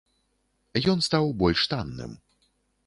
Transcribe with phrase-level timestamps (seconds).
[0.93, 2.21] Ён стаў больш танным.